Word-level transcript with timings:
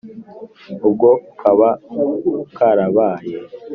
ubwo 0.87 1.09
kaba 1.39 1.69
karabaye 2.55 3.35